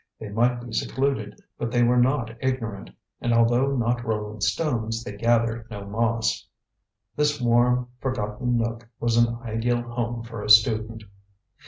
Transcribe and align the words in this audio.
They 0.19 0.29
might 0.29 0.61
be 0.65 0.73
secluded, 0.73 1.39
but 1.59 1.69
they 1.69 1.83
were 1.83 1.95
not 1.99 2.31
ignorant, 2.41 2.89
and 3.21 3.35
although 3.35 3.75
not 3.75 4.03
rolling 4.03 4.41
stones, 4.41 5.03
they 5.03 5.15
gathered 5.15 5.69
no 5.69 5.85
moss. 5.85 6.47
This 7.15 7.39
warm, 7.39 7.87
forgotten 7.99 8.57
nook 8.57 8.89
was 8.99 9.15
an 9.17 9.35
ideal 9.43 9.83
home 9.83 10.23
for 10.23 10.41
a 10.43 10.49
student. 10.49 11.03